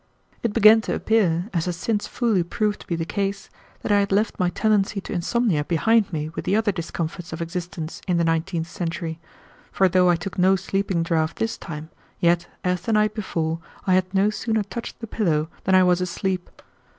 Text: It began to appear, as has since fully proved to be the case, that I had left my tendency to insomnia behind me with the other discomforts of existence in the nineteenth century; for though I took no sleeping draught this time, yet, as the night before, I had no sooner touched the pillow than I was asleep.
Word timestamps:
It 0.41 0.51
began 0.51 0.81
to 0.81 0.95
appear, 0.95 1.47
as 1.53 1.65
has 1.65 1.75
since 1.75 2.07
fully 2.07 2.41
proved 2.41 2.79
to 2.79 2.87
be 2.87 2.95
the 2.95 3.05
case, 3.05 3.51
that 3.83 3.91
I 3.91 3.99
had 3.99 4.11
left 4.11 4.39
my 4.39 4.49
tendency 4.49 4.99
to 4.99 5.13
insomnia 5.13 5.63
behind 5.63 6.11
me 6.11 6.29
with 6.29 6.45
the 6.45 6.55
other 6.55 6.71
discomforts 6.71 7.31
of 7.31 7.39
existence 7.39 8.01
in 8.07 8.17
the 8.17 8.23
nineteenth 8.23 8.65
century; 8.65 9.19
for 9.71 9.87
though 9.87 10.09
I 10.09 10.15
took 10.15 10.39
no 10.39 10.55
sleeping 10.55 11.03
draught 11.03 11.35
this 11.37 11.55
time, 11.55 11.91
yet, 12.19 12.47
as 12.63 12.81
the 12.81 12.93
night 12.93 13.13
before, 13.13 13.59
I 13.85 13.93
had 13.93 14.11
no 14.11 14.31
sooner 14.31 14.63
touched 14.63 15.01
the 15.01 15.05
pillow 15.05 15.49
than 15.65 15.75
I 15.75 15.83
was 15.83 16.01
asleep. 16.01 16.49